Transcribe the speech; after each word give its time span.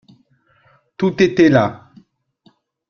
Tout 0.97 1.21
était 1.21 1.49
là. 1.49 1.91